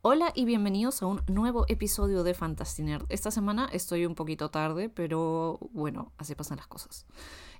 [0.00, 4.88] Hola y bienvenidos a un nuevo episodio de Fantasy Esta semana estoy un poquito tarde,
[4.88, 7.04] pero bueno, así pasan las cosas.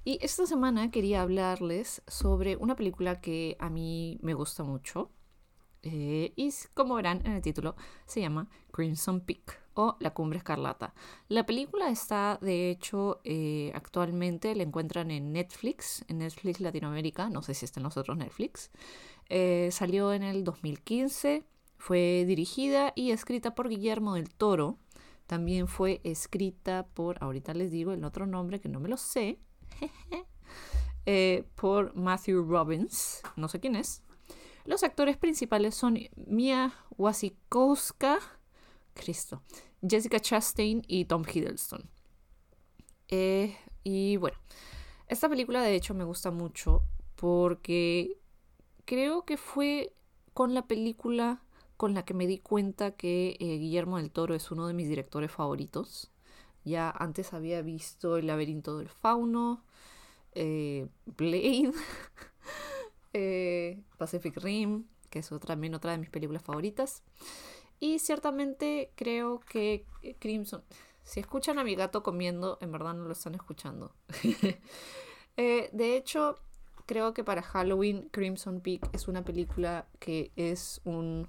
[0.04, 5.10] Y esta semana quería hablarles sobre una película que a mí me gusta mucho.
[5.82, 7.74] Eh, y como verán en el título,
[8.06, 10.94] se llama Crimson Peak o La Cumbre Escarlata.
[11.26, 17.42] La película está, de hecho, eh, actualmente la encuentran en Netflix, en Netflix Latinoamérica, no
[17.42, 18.70] sé si está en los otros Netflix.
[19.28, 21.44] Eh, salió en el 2015
[21.78, 24.78] fue dirigida y escrita por Guillermo del Toro.
[25.26, 29.38] También fue escrita por, ahorita les digo el otro nombre que no me lo sé,
[31.06, 34.02] eh, por Matthew Robbins, no sé quién es.
[34.64, 38.18] Los actores principales son Mia Wasikowska,
[38.92, 39.42] Cristo,
[39.86, 41.88] Jessica Chastain y Tom Hiddleston.
[43.08, 44.36] Eh, y bueno,
[45.06, 46.82] esta película de hecho me gusta mucho
[47.16, 48.18] porque
[48.84, 49.94] creo que fue
[50.34, 51.42] con la película
[51.78, 54.88] con la que me di cuenta que eh, Guillermo del Toro es uno de mis
[54.88, 56.10] directores favoritos.
[56.64, 59.62] Ya antes había visto El laberinto del fauno,
[60.32, 61.72] eh, Blade,
[63.12, 67.04] eh, Pacific Rim, que es otra, también otra de mis películas favoritas.
[67.78, 69.86] Y ciertamente creo que
[70.18, 70.64] Crimson...
[71.04, 73.94] Si escuchan a mi gato comiendo, en verdad no lo están escuchando.
[75.36, 76.40] de hecho,
[76.86, 81.28] creo que para Halloween Crimson Peak es una película que es un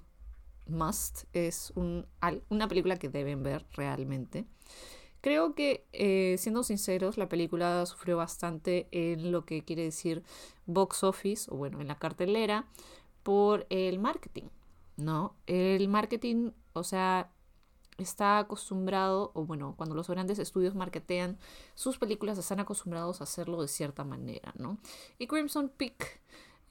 [0.71, 2.05] must, es un,
[2.49, 4.45] una película que deben ver realmente.
[5.21, 10.23] Creo que, eh, siendo sinceros, la película sufrió bastante en lo que quiere decir
[10.65, 12.67] box office, o bueno, en la cartelera,
[13.23, 14.47] por el marketing,
[14.95, 15.35] ¿no?
[15.45, 17.31] El marketing, o sea,
[17.97, 21.37] está acostumbrado, o bueno, cuando los grandes estudios marketean
[21.75, 24.77] sus películas, están acostumbrados a hacerlo de cierta manera, ¿no?
[25.17, 26.21] Y Crimson Peak,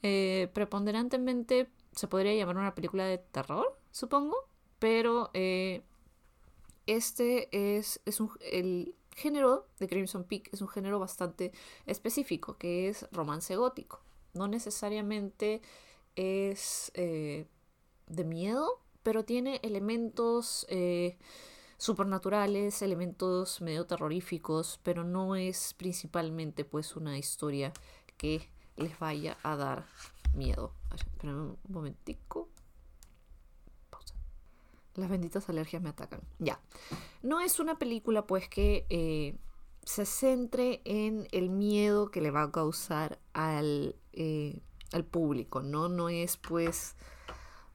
[0.01, 4.47] eh, preponderantemente, se podría llamar una película de terror, supongo,
[4.79, 5.83] pero eh,
[6.87, 11.51] este es, es un, el género de Crimson Peak es un género bastante
[11.85, 14.01] específico, que es romance gótico.
[14.33, 15.61] No necesariamente
[16.15, 17.45] es eh,
[18.07, 21.17] de miedo, pero tiene elementos eh,
[21.77, 27.73] supernaturales, elementos medio terroríficos, pero no es principalmente pues una historia
[28.17, 29.85] que les vaya a dar
[30.33, 30.73] miedo.
[30.93, 32.48] Espera un momentico.
[34.95, 36.21] Las benditas alergias me atacan.
[36.39, 36.59] Ya.
[37.21, 39.35] No es una película, pues, que eh,
[39.83, 44.61] se centre en el miedo que le va a causar al, eh,
[44.91, 45.89] al público, ¿no?
[45.89, 46.95] No es, pues.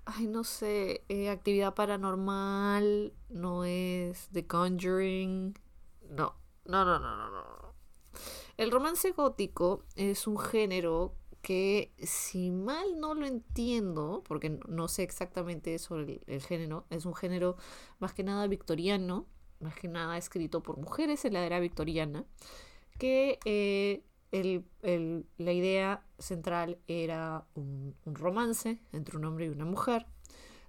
[0.05, 1.05] Ay, no sé.
[1.09, 3.13] Eh, actividad paranormal.
[3.31, 5.59] No es The Conjuring.
[6.11, 6.35] No.
[6.67, 7.75] No, no, no, no, no.
[8.57, 11.15] El romance gótico es un género
[11.45, 17.15] que si mal no lo entiendo, porque no sé exactamente sobre el, género, es un
[17.15, 17.57] género
[17.99, 19.27] más que nada victoriano,
[19.61, 22.25] más que nada escrito por mujeres en la era victoriana,
[22.99, 24.03] que eh,
[25.37, 30.07] la idea central era un, romance entre un hombre y una mujer.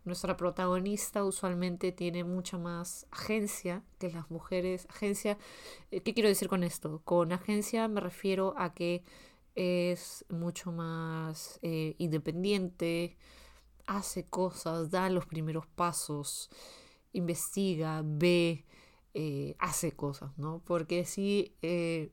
[0.03, 4.87] Nuestra protagonista usualmente tiene mucha más agencia que las mujeres.
[4.89, 5.37] Agencia,
[5.89, 7.01] eh, ¿qué quiero decir con esto?
[7.05, 9.03] Con agencia me refiero a que
[9.55, 13.17] es mucho más eh, independiente,
[13.87, 16.49] hace cosas, da los primeros pasos,
[17.13, 18.65] investiga, ve,
[19.13, 20.61] eh, hace cosas, ¿no?
[20.65, 22.11] Porque si eh,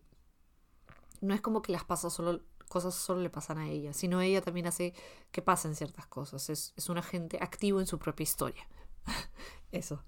[1.21, 4.41] no es como que las pasa solo, cosas solo le pasan a ella, sino ella
[4.41, 4.95] también hace
[5.33, 6.49] que pasen ciertas cosas.
[6.49, 8.69] Es, es un agente activo en su propia historia.
[9.73, 10.05] Eso.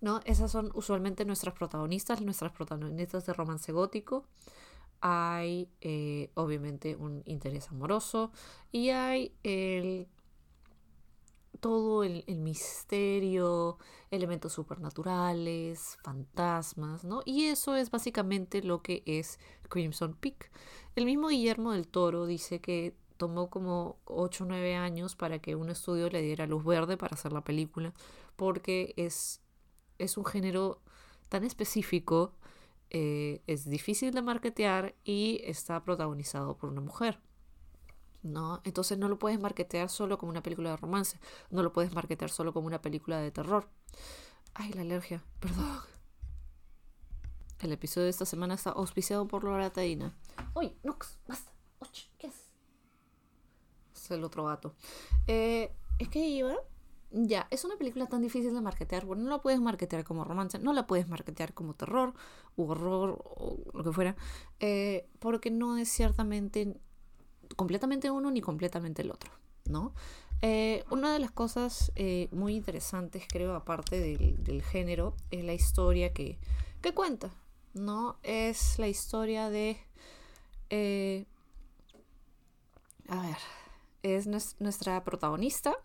[0.00, 0.20] ¿No?
[0.24, 4.26] Esas son usualmente nuestras protagonistas, nuestras protagonistas de romance gótico
[5.00, 8.32] hay eh, obviamente un interés amoroso
[8.72, 10.08] y hay el,
[11.60, 13.78] todo el, misterio,
[14.10, 17.22] elementos supernaturales, fantasmas, ¿no?
[17.24, 20.50] Y eso es básicamente lo que es Crimson Peak.
[20.94, 25.56] El mismo Guillermo del Toro dice que tomó como 8 o 9 años para que
[25.56, 27.92] un estudio le diera luz verde para hacer la película,
[28.36, 29.40] porque es,
[29.98, 30.80] es un género
[31.28, 32.34] tan específico
[32.90, 37.20] eh, es difícil de marketear y está protagonizado por una mujer.
[38.22, 38.60] ¿no?
[38.64, 41.18] Entonces no lo puedes marketear solo como una película de romance,
[41.50, 43.68] no lo puedes marketear solo como una película de terror.
[44.54, 45.80] Ay, la alergia, perdón.
[47.60, 50.14] El episodio de esta semana está auspiciado por loratadina.
[50.54, 50.76] ¡Uy!
[50.82, 51.18] ¡Nox!
[51.26, 51.50] ¡Basta!
[52.18, 52.50] ¿Qué es?
[53.94, 54.74] Es el otro gato.
[55.26, 56.54] Eh, es que iba
[57.24, 60.58] ya, es una película tan difícil de marketear, bueno, no la puedes marketear como romance,
[60.58, 62.12] no la puedes marketear como terror
[62.56, 64.16] u horror o lo que fuera,
[64.60, 66.78] eh, porque no es ciertamente
[67.56, 69.30] completamente uno ni completamente el otro,
[69.64, 69.94] ¿no?
[70.42, 75.54] Eh, una de las cosas eh, muy interesantes, creo, aparte del, del, género, es la
[75.54, 76.38] historia que,
[76.82, 77.30] que cuenta,
[77.72, 78.18] ¿no?
[78.22, 79.78] Es la historia de...
[83.08, 83.36] A ver,
[84.02, 84.26] es
[84.60, 85.76] nuestra protagonista,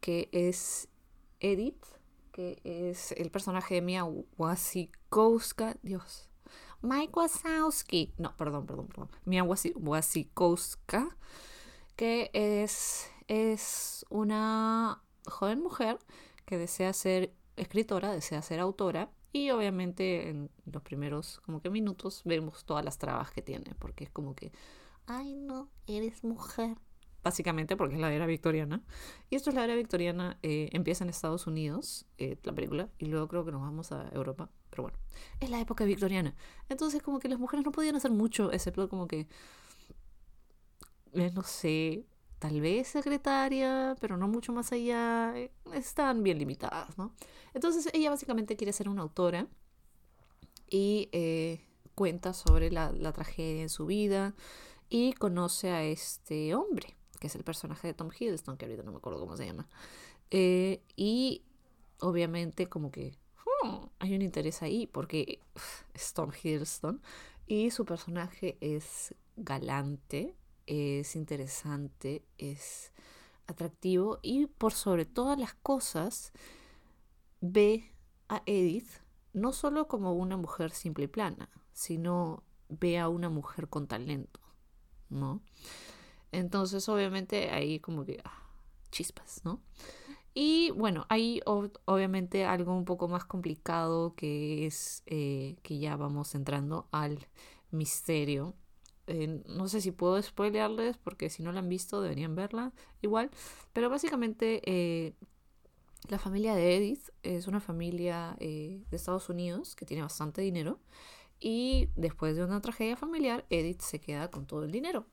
[0.00, 0.88] que es
[1.40, 1.84] Edith,
[2.32, 4.04] que es el personaje de Mia
[4.36, 5.76] Wasikowska.
[5.82, 6.28] Dios.
[6.80, 8.14] Mike Wazowski.
[8.18, 9.10] No, perdón, perdón, perdón.
[9.24, 11.16] Mia Wasikowska,
[11.96, 15.98] que es, es una joven mujer
[16.44, 19.10] que desea ser escritora, desea ser autora.
[19.32, 24.04] Y obviamente en los primeros como que minutos vemos todas las trabas que tiene, porque
[24.04, 24.52] es como que,
[25.06, 26.78] ay no, eres mujer,
[27.28, 28.82] básicamente porque es la era victoriana.
[29.28, 33.06] Y esto es la era victoriana, eh, empieza en Estados Unidos, eh, la película, y
[33.06, 34.50] luego creo que nos vamos a Europa.
[34.70, 34.98] Pero bueno,
[35.40, 36.34] es la época victoriana.
[36.70, 39.28] Entonces como que las mujeres no podían hacer mucho, excepto como que,
[41.12, 42.06] eh, no sé,
[42.38, 45.34] tal vez secretaria, pero no mucho más allá.
[45.74, 47.14] Están bien limitadas, ¿no?
[47.52, 49.48] Entonces ella básicamente quiere ser una autora
[50.70, 51.10] y
[51.94, 54.34] cuenta sobre la, la tragedia en su vida
[54.88, 58.92] y conoce a este hombre que es el personaje de Tom Hiddleston, que ahorita no
[58.92, 59.68] me acuerdo cómo se llama.
[60.30, 61.42] Eh, y
[62.00, 63.16] obviamente como que
[63.62, 65.40] hmm, hay un interés ahí porque
[65.94, 67.02] es Tom Hiddleston
[67.46, 70.36] y su personaje es galante,
[70.66, 72.92] es interesante, es
[73.46, 76.32] atractivo y por sobre todas las cosas
[77.40, 77.94] ve
[78.28, 78.90] a Edith
[79.32, 84.40] no solo como una mujer simple y plana, sino ve a una mujer con talento,
[85.08, 85.40] ¿no?
[86.32, 88.42] Entonces, obviamente, ahí como que ah,
[88.90, 89.60] chispas, ¿no?
[90.40, 96.34] Y bueno, hay obviamente algo un poco más complicado que es eh, que ya vamos
[96.36, 97.26] entrando al
[97.72, 98.54] misterio.
[99.08, 102.72] Eh, no sé si puedo spoilearles porque si no la han visto deberían verla
[103.02, 103.30] igual.
[103.72, 105.14] Pero básicamente eh,
[106.08, 110.78] la familia de Edith es una familia de Estados Unidos que tiene bastante dinero.
[111.40, 115.06] Y después de una tragedia familiar, Edith se queda con todo el dinero.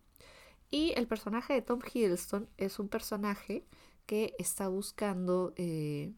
[0.71, 3.65] Y el personaje de Tom Hiddleston es un personaje
[4.05, 6.13] que está buscando eh,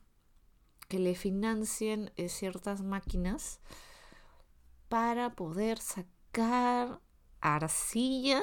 [0.87, 3.59] que le financien eh, ciertas máquinas
[4.89, 7.01] para poder sacar
[7.41, 8.41] arcilla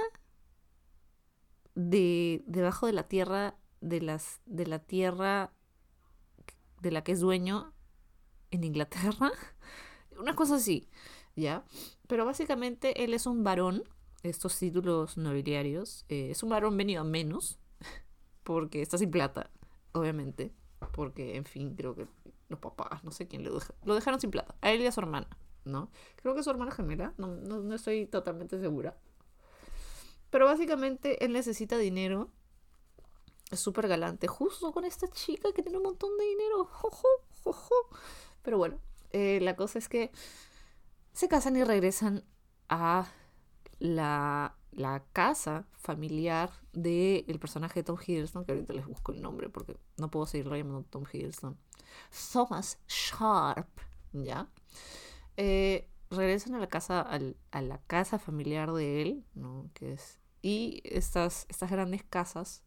[1.74, 5.52] de debajo de la tierra de las de la tierra
[6.80, 7.74] de la que es dueño
[8.50, 9.32] en Inglaterra.
[10.18, 10.88] Una cosa así
[11.34, 11.64] ya
[12.06, 13.82] pero básicamente él es un varón
[14.24, 16.04] estos títulos nobiliarios.
[16.08, 16.42] Eh, es
[16.76, 17.60] venido a menos,
[18.42, 19.50] porque está sin plata,
[19.92, 20.52] obviamente.
[20.92, 22.06] Porque, en fin, creo que
[22.48, 24.54] los papás, no sé quién lo deja, lo dejaron sin plata.
[24.60, 25.28] A él y a su hermana,
[25.64, 25.90] ¿no?
[26.16, 28.98] Creo que su hermana gemela, no, no, no estoy totalmente segura.
[30.30, 32.30] Pero básicamente él necesita dinero.
[33.50, 36.68] Es súper galante, justo con esta chica que tiene un montón de dinero.
[38.42, 38.80] Pero bueno,
[39.12, 40.10] eh, la cosa es que
[41.12, 42.24] se casan y regresan
[42.68, 43.06] a
[43.84, 44.56] la,
[45.12, 49.76] casa familiar del el personaje de Tom Hiddleston, que ahorita les busco el nombre porque
[49.98, 51.56] no puedo seguirlo llamando Tom Hiddleston.
[52.32, 53.68] Thomas Sharp,
[54.12, 54.48] ¿ya?
[55.36, 59.70] Eh, regresan a la casa, a la casa familiar de él, ¿no?
[59.74, 62.64] Que es, y estas, estas grandes casas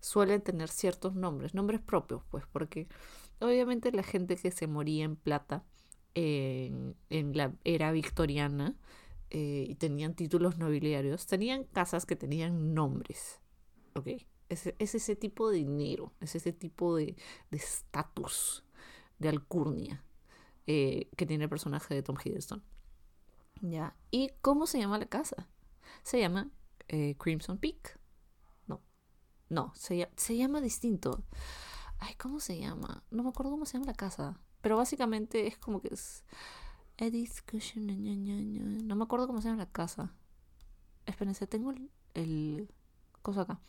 [0.00, 2.88] suelen tener ciertos nombres, nombres propios, pues, porque
[3.40, 5.64] obviamente la gente que se moría en plata
[6.14, 8.76] en, en la era victoriana,
[9.30, 13.40] eh, y tenían títulos nobiliarios, tenían casas que tenían nombres.
[13.94, 14.08] ¿Ok?
[14.48, 17.16] Es, ese tipo de dinero, es ese tipo de
[17.52, 18.64] estatus,
[19.20, 20.04] de, alcurnia
[20.66, 22.64] eh, que tiene el personaje de Tom Hiddleston.
[23.60, 23.96] ¿Ya?
[24.10, 25.48] ¿Y cómo se llama la casa?
[26.02, 26.50] Se llama
[26.88, 28.00] eh, Crimson Peak.
[28.66, 28.82] No,
[29.48, 31.22] no, se, se llama distinto.
[32.00, 33.04] Ay, ¿cómo se llama?
[33.10, 34.40] No me acuerdo cómo se llama la casa.
[34.60, 36.24] Pero básicamente es como que es
[37.00, 37.40] Edith
[38.84, 40.12] No me acuerdo cómo se llama la casa.
[41.06, 42.68] Espérense, tengo el, el
[43.22, 43.60] cosa acá.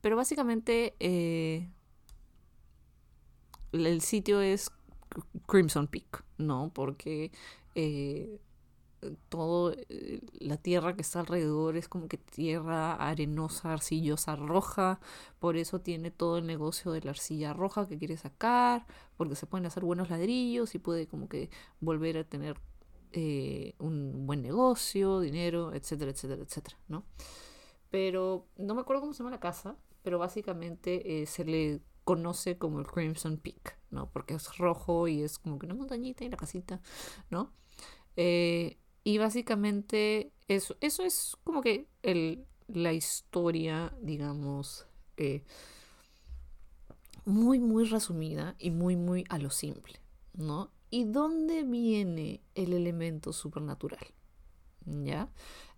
[0.00, 1.70] Pero básicamente eh,
[3.72, 4.70] el sitio es
[5.46, 6.70] Crimson Peak, ¿no?
[6.74, 7.32] Porque
[7.74, 8.40] eh,
[9.28, 15.00] todo eh, la tierra que está alrededor es como que tierra arenosa, arcillosa, roja,
[15.38, 19.46] por eso tiene todo el negocio de la arcilla roja que quiere sacar, porque se
[19.46, 22.58] pueden hacer buenos ladrillos y puede como que volver a tener
[23.12, 27.04] eh, un buen negocio, dinero, etcétera, etcétera, etcétera, ¿no?
[27.90, 32.58] Pero no me acuerdo cómo se llama la casa, pero básicamente eh, se le conoce
[32.58, 34.10] como el Crimson Peak, ¿no?
[34.10, 36.80] Porque es rojo y es como que una montañita y la casita,
[37.30, 37.52] ¿no?
[38.16, 45.42] Eh, y básicamente eso, eso es como que el, la historia, digamos, eh,
[47.24, 50.00] muy, muy resumida y muy, muy a lo simple,
[50.34, 50.70] ¿no?
[50.90, 54.06] ¿Y dónde viene el elemento supernatural?
[54.84, 55.28] ¿Ya?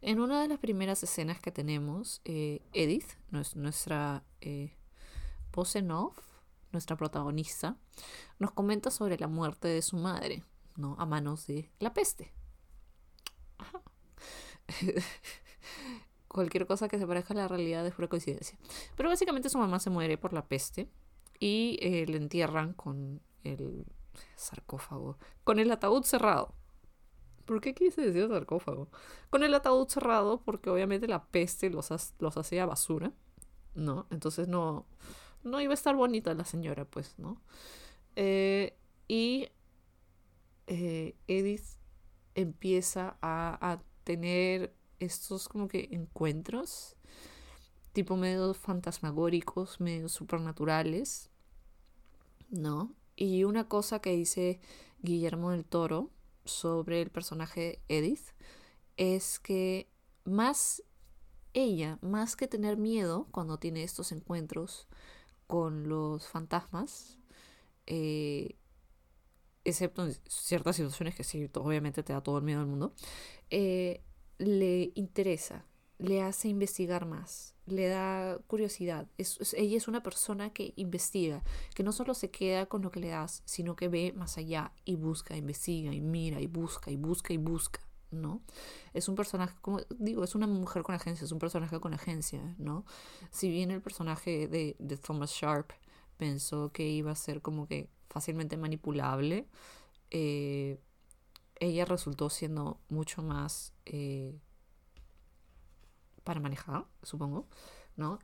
[0.00, 4.74] En una de las primeras escenas que tenemos, eh, Edith, nuestra eh,
[6.72, 7.76] nuestra protagonista,
[8.38, 10.42] nos comenta sobre la muerte de su madre,
[10.76, 10.96] ¿no?
[10.98, 12.32] A manos de la peste.
[16.28, 18.58] Cualquier cosa que se parezca a la realidad es pura coincidencia.
[18.96, 20.88] Pero básicamente su mamá se muere por la peste
[21.38, 23.86] y eh, le entierran con el
[24.36, 26.54] sarcófago, con el ataúd cerrado.
[27.44, 28.88] ¿Por qué quise decir sarcófago?
[29.30, 33.12] Con el ataúd cerrado porque obviamente la peste los, los hacía basura,
[33.74, 34.06] ¿no?
[34.10, 34.86] Entonces no,
[35.42, 37.40] no iba a estar bonita la señora, pues, ¿no?
[38.16, 38.76] Eh,
[39.08, 39.48] y
[40.66, 41.64] eh, Edith
[42.34, 46.96] empieza a, a tener estos como que encuentros
[47.94, 51.30] tipo medio fantasmagóricos, medio supernaturales,
[52.50, 52.92] ¿no?
[53.16, 54.60] Y una cosa que dice
[55.00, 56.10] Guillermo del Toro
[56.44, 58.32] sobre el personaje Edith
[58.96, 59.88] es que
[60.24, 60.82] más
[61.54, 64.88] ella, más que tener miedo cuando tiene estos encuentros
[65.46, 67.18] con los fantasmas,
[67.86, 68.56] eh,
[69.64, 72.94] excepto en ciertas situaciones que sí, obviamente te da todo el miedo del mundo,
[73.50, 74.02] eh,
[74.38, 75.64] le interesa,
[75.98, 79.08] le hace investigar más, le da curiosidad.
[79.16, 81.42] ella es una persona que investiga,
[81.74, 84.72] que no solo se queda con lo que le das, sino que ve más allá
[84.84, 87.80] y busca, investiga y mira y busca y busca y busca,
[88.10, 88.42] ¿no?
[88.92, 92.54] Es un personaje, como digo, es una mujer con agencia, es un personaje con agencia,
[92.58, 92.84] ¿no?
[93.30, 95.72] Si bien el personaje de, de Thomas Sharp
[96.16, 99.48] pensó que iba a ser como que fácilmente manipulable,
[100.12, 100.78] eh,
[101.58, 104.38] ella resultó siendo mucho más eh,
[106.22, 107.48] para manejar, supongo,
[107.96, 108.20] ¿no?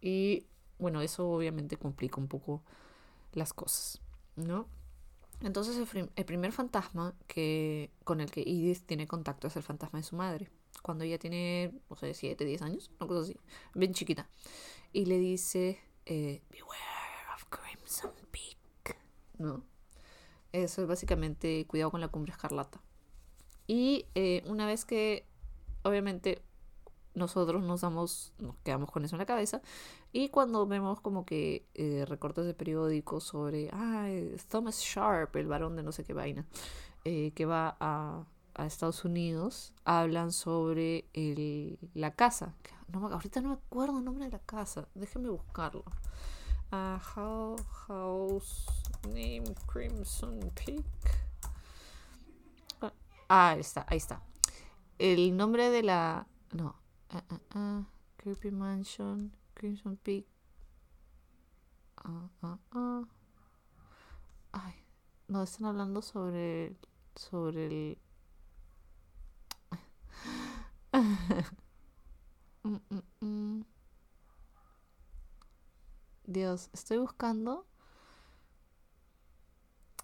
[0.00, 0.46] Y
[0.78, 2.62] bueno, eso obviamente complica un poco
[3.32, 4.00] las cosas,
[4.34, 4.66] ¿no?
[5.42, 10.04] Entonces el, primer fantasma que, con el que Edith tiene contacto es el fantasma de
[10.04, 13.36] su madre, cuando ella tiene, no sé, 7, 10 años, una cosa así,
[13.74, 14.30] bien chiquita,
[14.90, 18.63] y le dice, eh, Beware of Crimson Peak,
[19.38, 19.62] ¿no?
[20.52, 22.80] Eso es básicamente cuidado con la cumbre escarlata.
[23.66, 25.26] Y eh, una vez que,
[25.82, 26.42] obviamente,
[27.14, 29.62] nosotros nos damos, nos quedamos con eso en la cabeza.
[30.12, 34.08] Y cuando vemos como que eh, recortes de periódicos sobre, ah,
[34.48, 36.46] Thomas Sharp, el varón de no sé qué vaina,
[37.04, 38.24] eh, que va a,
[38.54, 42.54] a, Estados Unidos, hablan sobre el, la casa.
[42.92, 45.84] No, ahorita no me acuerdo el nombre de la casa, déjenme buscarlo.
[46.74, 46.98] Uh,
[47.86, 48.66] house
[49.06, 50.82] Name Crimson Peak.
[53.30, 54.20] Ah, ahí está, ahí está.
[54.98, 56.26] El nombre de la.
[56.52, 56.74] No.
[57.12, 57.84] Uh, uh, uh,
[58.16, 60.26] Creepy Mansion, Crimson Peak.
[64.52, 64.74] Ay,
[65.28, 66.74] no están hablando sobre.
[67.14, 67.98] Sobre el.
[72.66, 73.73] Mm, mm, mm.
[76.26, 77.66] Dios, estoy buscando.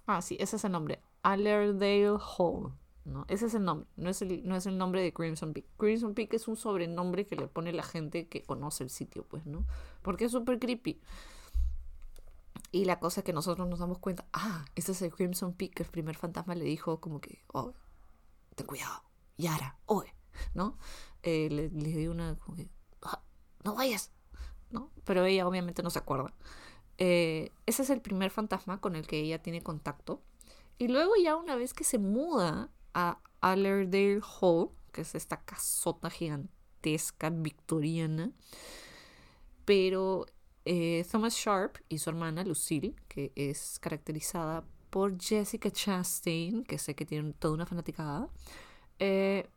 [0.06, 1.00] Ah, sí, ese es el nombre.
[1.22, 2.72] Allerdale Hall.
[3.04, 3.24] ¿no?
[3.28, 5.66] Ese es el nombre, no es el, no es el nombre de Crimson Peak.
[5.76, 9.46] Crimson Peak es un sobrenombre que le pone la gente que conoce el sitio, pues,
[9.46, 9.66] ¿no?
[10.02, 11.00] Porque es súper creepy.
[12.72, 15.74] Y la cosa es que nosotros nos damos cuenta, ah, ese es el Crimson Peak,
[15.74, 17.74] que el primer fantasma le dijo como que, oh,
[18.54, 19.02] ten cuidado,
[19.38, 20.14] Yara, oye,
[20.54, 20.78] ¿no?
[21.22, 22.36] Eh, le, le dio una,
[23.02, 23.22] ah,
[23.64, 24.12] no vayas,
[24.70, 24.90] ¿no?
[25.04, 26.32] Pero ella obviamente no se acuerda.
[26.98, 30.22] Eh, ese es el primer fantasma con el que ella tiene contacto.
[30.78, 36.10] Y luego ya una vez que se muda a Allerdale Hall, que es esta casota
[36.10, 38.32] gigantesca victoriana.
[39.64, 40.26] Pero
[40.64, 46.94] eh, Thomas Sharp y su hermana Lucille, que es caracterizada por Jessica Chastain, que sé
[46.94, 48.28] que tiene toda una fanaticada,
[48.98, 49.48] eh,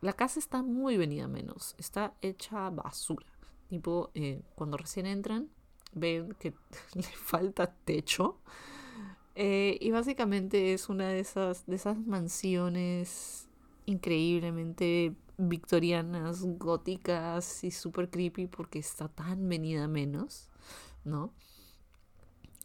[0.00, 3.26] la casa está muy venida menos, está hecha basura.
[3.72, 5.48] Tipo, eh, cuando recién entran,
[5.94, 6.52] ven que
[6.94, 8.36] le falta techo
[9.34, 13.48] eh, y básicamente es una de esas, de esas mansiones
[13.86, 20.50] increíblemente victorianas, góticas y super creepy porque está tan venida menos,
[21.04, 21.32] ¿no?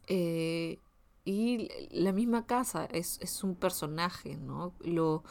[0.08, 0.78] Eh,
[1.24, 4.74] y la misma casa es, es, un personaje, ¿no?
[4.82, 5.24] Lo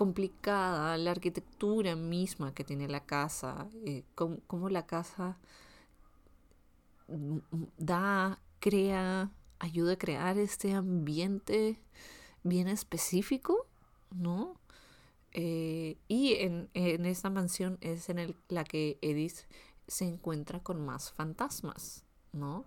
[0.00, 5.36] complicada, la arquitectura misma que tiene la casa, eh, cómo la casa
[7.76, 11.78] da, crea ayuda a crear este ambiente
[12.44, 13.66] bien específico,
[14.10, 14.58] ¿no?
[15.32, 19.40] Eh, y en, en, esta mansión es en el, la que Edith
[19.86, 22.64] se encuentra con más fantasmas, ¿no?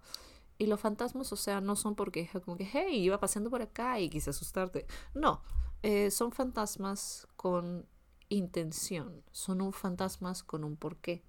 [0.59, 3.63] Y los fantasmas, o sea, no son porque es como que, hey, iba pasando por
[3.63, 4.85] acá y quise asustarte.
[5.15, 5.41] No,
[5.83, 7.85] eh, son fantasmas con
[8.29, 11.23] intención, son un fantasmas con un porqué.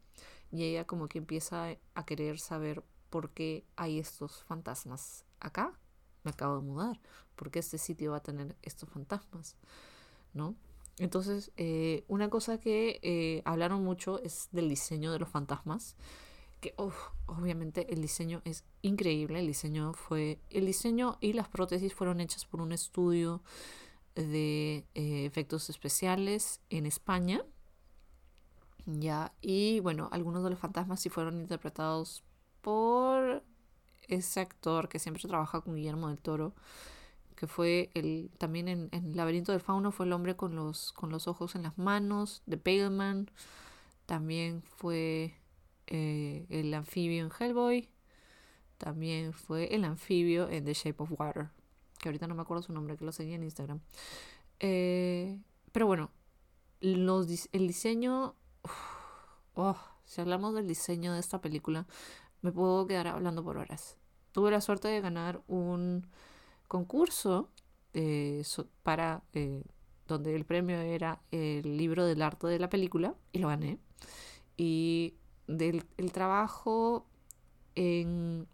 [0.52, 5.72] Y ella como que empieza a querer saber por qué hay estos fantasmas acá.
[6.22, 7.00] Me acabo de mudar.
[7.34, 9.56] ¿Por qué este sitio va a tener estos fantasmas?
[10.32, 10.54] ¿No?
[10.98, 15.96] Entonces, eh, una cosa que eh, hablaron mucho es del diseño de los fantasmas.
[16.60, 16.74] Que
[17.26, 19.40] obviamente el diseño es increíble.
[19.40, 20.38] El diseño fue.
[20.50, 23.42] El diseño y las prótesis fueron hechas por un estudio
[24.14, 27.42] de eh, efectos especiales en España.
[28.86, 29.32] Ya.
[29.40, 32.22] Y bueno, algunos de los fantasmas sí fueron interpretados
[32.60, 33.42] por
[34.08, 36.54] ese actor que siempre trabaja con Guillermo del Toro
[37.34, 41.10] que fue el también en, en Laberinto del Fauno fue el hombre con los, con
[41.10, 43.30] los ojos en las manos, de Paleman.
[44.06, 45.34] También fue
[45.86, 47.88] eh, el anfibio en Hellboy.
[48.78, 51.50] También fue el anfibio en The Shape of Water.
[52.04, 53.80] Que ahorita no me acuerdo su nombre, que lo seguía en Instagram.
[54.60, 55.40] Eh,
[55.72, 56.10] pero bueno,
[56.82, 58.34] el diseño...
[59.54, 61.86] oh, si hablamos del diseño de esta película,
[62.42, 63.96] me puedo quedar hablando por horas.
[64.32, 66.06] Tuve la suerte de ganar un
[66.68, 67.48] concurso
[68.82, 69.64] para eh,
[70.06, 73.78] donde el premio era el libro del arte de la película y lo gané.
[74.58, 75.14] Y
[75.46, 77.06] del el trabajo
[77.74, 78.46] en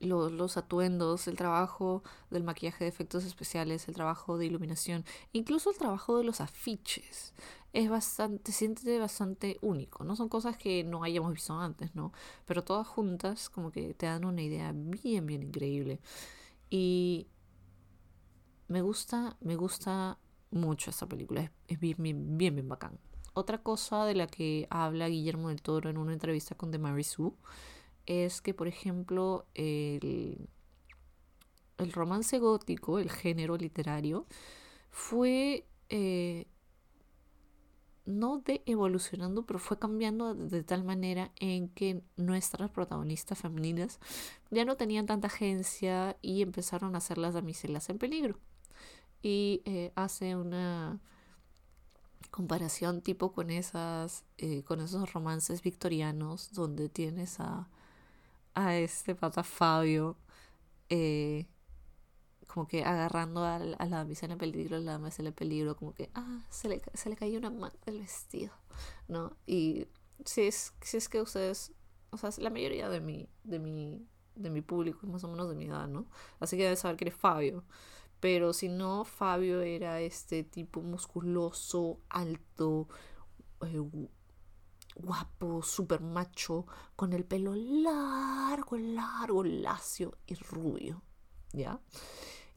[0.00, 5.78] los, atuendos, el trabajo del maquillaje de efectos especiales, el trabajo de iluminación, incluso el
[5.78, 7.34] trabajo de los afiches.
[7.72, 10.16] Es bastante, se siente bastante único, ¿no?
[10.16, 12.12] Son cosas que no hayamos visto antes, ¿no?
[12.46, 16.00] Pero todas juntas como que te dan una idea bien, bien increíble.
[16.70, 17.28] Y
[18.68, 20.18] me gusta, me gusta
[20.50, 22.98] mucho esta película, es, bien, bien, bien, bacán.
[23.34, 27.04] Otra cosa de la que habla Guillermo del Toro en una entrevista con The Mary
[27.04, 27.32] Sue
[28.06, 30.48] es que, por ejemplo, el,
[31.78, 34.26] el romance gótico, el género literario,
[34.90, 36.46] fue eh,
[38.06, 43.98] no de evolucionando, pero fue cambiando de tal manera en que nuestras protagonistas femeninas
[44.50, 48.38] ya no tenían tanta agencia y empezaron a ser las damiselas en peligro.
[49.22, 51.00] Y eh, hace una
[52.30, 57.68] comparación tipo con esas eh, con esos romances victorianos donde tienes a,
[58.56, 60.16] a este pata Fabio
[60.88, 61.46] eh,
[62.46, 66.10] como que agarrando a, la damisela en peligro, a la damisela en peligro, como que,
[66.14, 68.52] ah, se le, se le cayó una manta del vestido,
[69.08, 69.36] ¿no?
[69.46, 69.86] Y
[70.24, 71.72] si es, si es que ustedes,
[72.10, 75.50] o sea, la mayoría de mi, de mi, de mi público es más o menos
[75.50, 76.06] de mi edad, ¿no?
[76.40, 77.62] Así que debes saber que eres Fabio.
[78.20, 82.88] Pero si no, Fabio era este tipo musculoso, alto,
[83.60, 83.82] eh,
[84.96, 91.02] guapo, súper macho, con el pelo largo, largo, lacio y rubio,
[91.52, 91.80] ¿ya?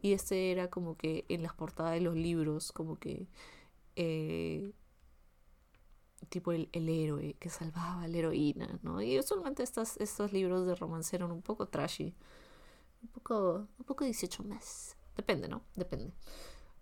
[0.02, 3.28] Y este era como que en las portadas de los libros, como que
[3.95, 4.71] eh,
[6.30, 9.02] tipo el, héroe que salvaba a la heroína, ¿no?
[9.02, 12.15] Y usualmente estos, estos libros de romance eran un poco trashy,
[13.02, 14.97] un poco, un poco 18 más.
[15.15, 15.63] Depende, ¿no?
[15.75, 16.13] Depende.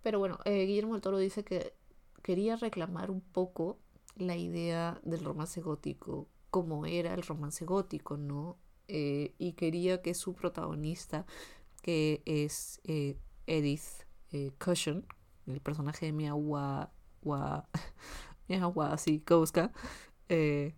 [0.02, 1.74] Pero bueno, eh, Guillermo del Toro dice que
[2.22, 3.78] quería reclamar un poco
[4.18, 8.58] la idea del romance gótico, como era el romance gótico, ¿no?
[8.88, 11.26] Eh, y quería que su protagonista
[11.82, 15.06] que es eh, Edith eh, Cushion,
[15.46, 16.90] el personaje de Mia Wa,
[17.22, 17.66] Wa,
[20.28, 20.74] eh,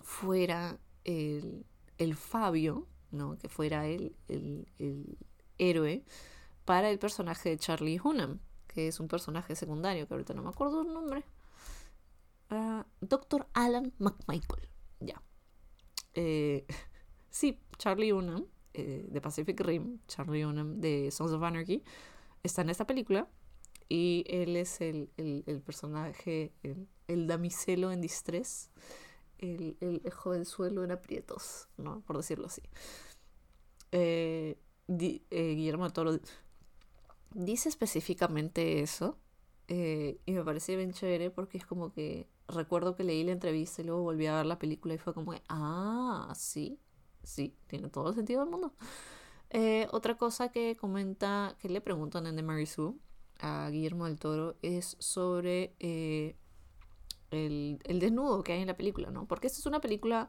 [0.00, 1.66] fuera el,
[1.98, 3.36] el, Fabio, ¿no?
[3.38, 5.18] que fuera el, el, el,
[5.58, 6.04] héroe
[6.64, 10.50] para el personaje de Charlie Hunnam, que es un personaje secundario, que ahorita no me
[10.50, 11.24] acuerdo el nombre.
[12.50, 14.68] Uh, Doctor Alan McMichael,
[15.00, 15.22] ya.
[16.14, 16.66] Eh,
[17.30, 21.82] sí, Charlie Hunnam eh, de Pacific Rim, Charlie Hunnam de Sons of Anarchy,
[22.42, 23.28] está en esta película
[23.88, 28.70] y él es el, el, personaje, el, el, damiselo en distrés,
[29.38, 32.00] el, el, jovenzuelo en aprietos, ¿no?
[32.02, 32.62] por decirlo así.
[33.92, 34.58] Eh,
[34.88, 36.18] eh, Guillermo Toro
[37.34, 39.18] dice específicamente eso
[39.68, 43.84] y me parece bien chévere porque es como que recuerdo que leí la entrevista y
[43.84, 46.80] luego volví a ver la película y fue como que, ah, sí,
[47.22, 48.72] sí, tiene todo el sentido del mundo.
[49.50, 52.94] Eh, otra cosa que comenta, que le preguntan en The Mary Sue
[53.40, 56.36] a Guillermo del Toro es sobre eh,
[57.30, 59.26] el, el, desnudo que hay en la película, ¿no?
[59.26, 60.28] Porque esta es una película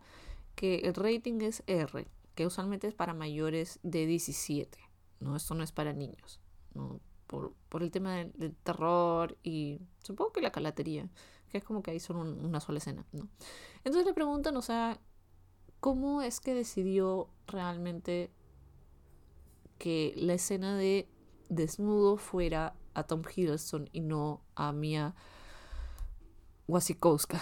[0.55, 4.77] que el rating es R, que usualmente es para mayores de 17,
[5.19, 5.35] ¿no?
[5.35, 6.39] Esto no es para niños,
[6.73, 6.99] ¿no?
[7.27, 11.09] Por, por el tema del, terror y supongo que la calatería,
[11.49, 13.27] que es como que ahí son una sola escena, ¿no?
[13.83, 14.99] Entonces le preguntan, o sea,
[15.79, 18.31] ¿cómo es que decidió realmente
[19.77, 21.09] que la escena de
[21.49, 25.15] desnudo fuera a Tom Hiddleston y no a Mia
[26.67, 27.41] Wasikowska?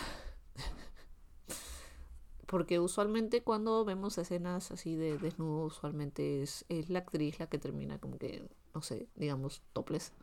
[2.47, 7.57] Porque usualmente cuando vemos escenas así de desnudo, usualmente es, es la actriz la que
[7.57, 10.13] termina como que, no sé, digamos, topless,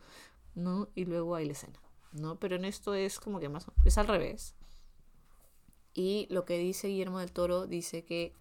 [0.55, 0.89] ¿no?
[0.95, 1.79] Y luego hay la escena,
[2.15, 2.37] ¿no?
[2.39, 4.55] Pero en esto es como que más, es al revés.
[5.93, 8.33] Y lo que dice Guillermo del Toro, dice que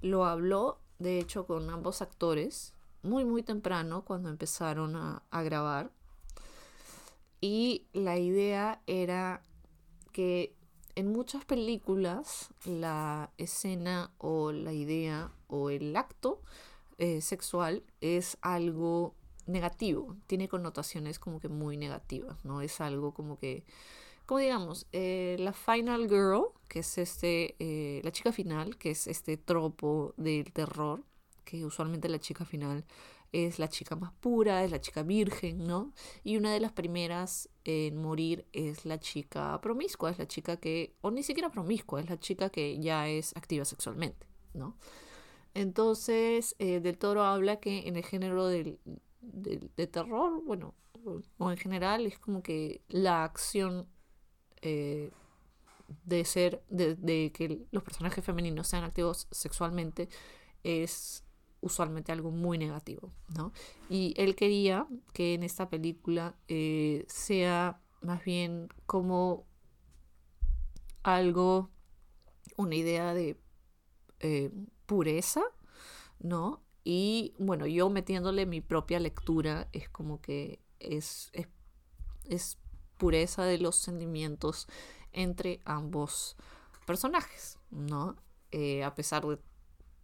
[0.00, 5.90] lo habló, de hecho, con ambos actores, muy, muy temprano, cuando empezaron a, grabar.
[7.40, 9.42] Y la idea era
[10.12, 10.54] que
[10.94, 16.42] en muchas películas la escena o la idea o el acto
[16.98, 19.14] eh, sexual es algo
[19.50, 22.62] negativo, tiene connotaciones como que muy negativas, ¿no?
[22.62, 23.64] Es algo como que,
[24.26, 29.06] como digamos, eh, la final girl, que es este, eh, la chica final, que es
[29.06, 31.02] este tropo del terror,
[31.44, 32.84] que usualmente la chica final
[33.32, 35.92] es la chica más pura, es la chica virgen, ¿no?
[36.24, 40.94] Y una de las primeras en morir es la chica promiscua, es la chica que,
[41.00, 44.76] o ni siquiera promiscua, es la chica que ya es activa sexualmente, ¿no?
[45.54, 48.78] Entonces, eh, Del Toro habla que en el género del,
[49.20, 50.74] de terror, bueno,
[51.38, 53.86] o en general, es como que la acción
[54.62, 55.10] eh,
[56.04, 60.08] de ser, de, de que los personajes femeninos sean activos sexualmente
[60.62, 61.24] es
[61.60, 63.52] usualmente algo muy negativo, ¿no?
[63.88, 69.46] Y él quería que en esta película eh, sea más bien como
[71.02, 71.70] algo,
[72.56, 73.38] una idea de
[74.20, 74.50] eh,
[74.86, 75.42] pureza,
[76.18, 76.62] ¿no?
[76.84, 81.48] Y bueno, yo metiéndole mi propia lectura es como que es, es,
[82.24, 82.58] es
[82.96, 84.66] pureza de los sentimientos
[85.12, 86.36] entre ambos
[86.86, 88.16] personajes, ¿no?
[88.52, 89.38] Eh, a pesar de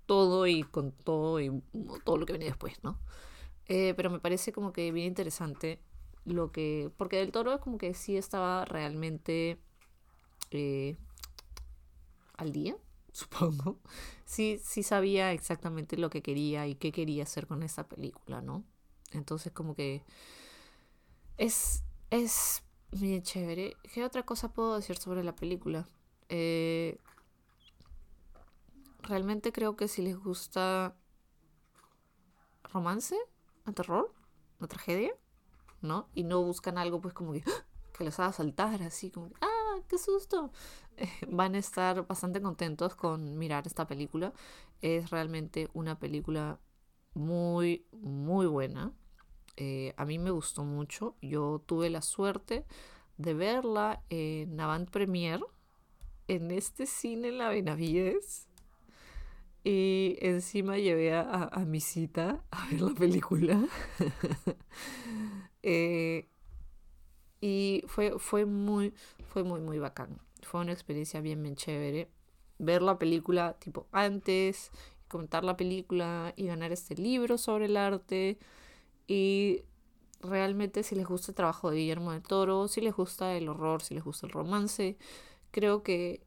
[0.06, 1.62] todo y con todo y
[2.04, 2.98] todo lo que viene después, ¿no?
[3.66, 5.80] Eh, pero me parece como que bien interesante
[6.24, 6.90] lo que...
[6.96, 9.58] Porque del toro es como que sí estaba realmente
[10.50, 10.96] eh,
[12.36, 12.76] al día,
[13.16, 13.78] supongo.
[14.28, 18.64] Sí, sí sabía exactamente lo que quería y qué quería hacer con esa película, ¿no?
[19.12, 20.02] Entonces como que
[21.36, 23.76] es, es bien chévere.
[23.94, 25.86] ¿Qué otra cosa puedo decir sobre la película?
[26.28, 26.98] Eh,
[29.02, 30.96] realmente creo que si les gusta
[32.64, 33.16] romance,
[33.64, 34.12] a terror,
[34.58, 35.12] una tragedia,
[35.82, 36.08] ¿no?
[36.14, 37.64] Y no buscan algo pues como que, ¡ah!
[37.96, 39.55] que les haga saltar así como, ¡ah,
[39.86, 40.52] qué susto!
[41.28, 44.32] van a estar bastante contentos con mirar esta película.
[44.80, 46.58] Es realmente una película
[47.14, 48.92] muy, muy buena.
[49.56, 51.16] Eh, a mí me gustó mucho.
[51.22, 52.64] Yo tuve la suerte
[53.16, 55.40] de verla en Avant Premier
[56.28, 58.48] en este cine en la Benavides.
[59.64, 63.64] Y encima llevé a, mi cita a ver la película.
[65.68, 66.28] Eh,
[67.46, 68.92] y fue, fue muy,
[69.28, 70.18] fue muy, muy bacán.
[70.42, 72.10] Fue una experiencia bien, bien chévere.
[72.58, 74.72] Ver la película tipo antes,
[75.06, 78.40] comentar la película y ganar este libro sobre el arte.
[79.06, 79.62] Y
[80.20, 83.80] realmente si les gusta el trabajo de Guillermo de Toro, si les gusta el horror,
[83.80, 84.96] si les gusta el romance,
[85.52, 86.26] creo que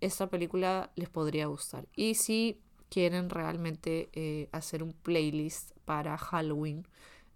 [0.00, 1.86] esta película les podría gustar.
[1.94, 6.84] Y si quieren realmente eh, hacer un playlist para Halloween,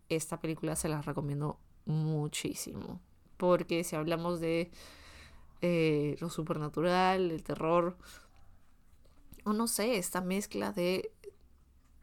[0.09, 3.01] esta película se las recomiendo muchísimo.
[3.43, 4.71] Porque si hablamos de
[5.63, 7.97] eh, lo supernatural, el terror,
[9.43, 11.11] o no sé, esta mezcla de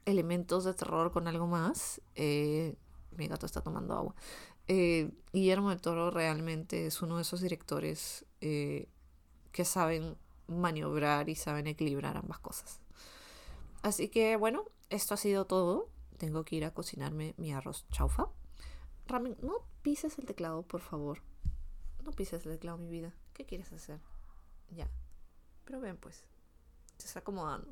[0.04, 2.02] elementos de terror con algo más.
[2.15, 2.75] Eh,
[3.15, 4.15] mi gato está tomando agua.
[4.67, 8.86] Guillermo del Toro realmente es uno de esos directores que
[9.63, 12.82] saben maniobrar y saben equilibrar ambas cosas.
[13.82, 15.88] Así que bueno, esto ha sido todo.
[16.17, 18.28] Tengo que ir a cocinarme mi arroz chaufa.
[19.08, 21.29] Ramen, no pises el teclado, por favor.
[22.10, 23.13] No pises el teclado, mi vida.
[23.36, 24.00] ¿Qué quieres hacer?
[24.72, 24.89] Ya.
[25.63, 26.26] Pero ven, pues.
[26.98, 27.72] Se está acomodando.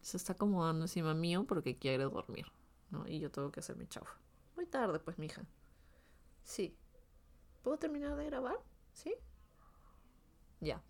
[0.00, 2.46] Se está acomodando encima mío porque quiere dormir.
[2.88, 3.06] ¿no?
[3.06, 4.14] Y yo tengo que hacer mi chaufa.
[4.56, 5.44] Muy tarde, pues, mija.
[6.44, 6.74] Sí.
[7.62, 8.56] ¿Puedo terminar de grabar?
[8.94, 9.14] ¿Sí?
[10.60, 10.82] Ya.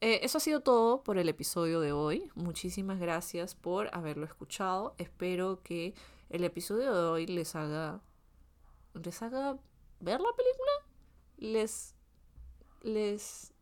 [0.00, 2.32] Eh, eso ha sido todo por el episodio de hoy.
[2.34, 4.96] Muchísimas gracias por haberlo escuchado.
[4.98, 5.94] Espero que
[6.30, 8.00] el episodio de hoy les haga.
[8.94, 9.56] les haga
[10.04, 10.72] ver la película.
[11.38, 11.94] Les.
[12.82, 13.54] les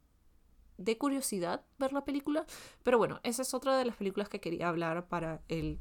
[0.78, 2.46] dé curiosidad ver la película.
[2.82, 5.80] Pero bueno, esa es otra de las películas que quería hablar para el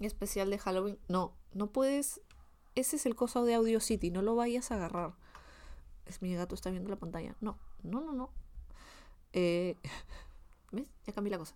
[0.00, 0.98] especial de Halloween.
[1.08, 2.20] No, no puedes.
[2.74, 4.10] Ese es el coso de Audio City.
[4.10, 5.14] No lo vayas a agarrar.
[6.06, 7.36] Es mi gato está viendo la pantalla.
[7.40, 8.30] No, no, no, no.
[9.32, 9.76] Eh,
[10.72, 10.88] ¿Ves?
[11.06, 11.54] Ya cambié la cosa.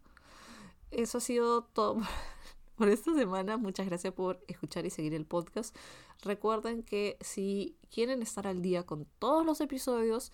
[0.91, 2.01] Eso ha sido todo
[2.77, 3.57] por esta semana.
[3.57, 5.75] Muchas gracias por escuchar y seguir el podcast.
[6.23, 10.33] Recuerden que si quieren estar al día con todos los episodios,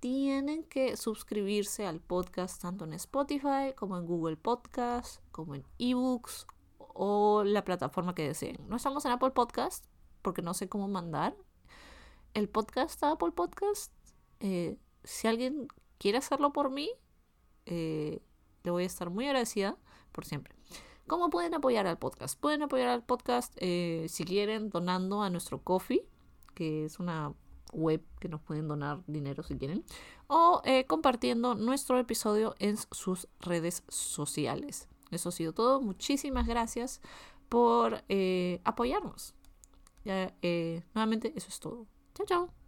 [0.00, 6.46] tienen que suscribirse al podcast tanto en Spotify como en Google Podcast, como en eBooks
[6.78, 8.56] o la plataforma que deseen.
[8.68, 9.86] No estamos en Apple Podcast
[10.22, 11.36] porque no sé cómo mandar
[12.34, 13.92] el podcast a Apple Podcast.
[14.40, 16.90] Eh, si alguien quiere hacerlo por mí,
[17.66, 18.20] eh,
[18.64, 19.76] le voy a estar muy agradecida
[20.12, 20.54] por siempre.
[21.10, 22.38] ¿Cómo pueden apoyar al podcast?
[22.38, 26.06] Pueden apoyar al podcast eh, si quieren donando a nuestro Coffee,
[26.54, 27.34] que es una
[27.72, 29.84] web que nos pueden donar dinero si quieren,
[30.28, 34.88] o eh, compartiendo nuestro episodio en sus redes sociales.
[35.10, 35.80] Eso ha sido todo.
[35.80, 37.00] Muchísimas gracias
[37.48, 39.34] por eh, apoyarnos.
[40.04, 41.88] nuevamente, eso es todo.
[42.14, 42.59] Chao, chao.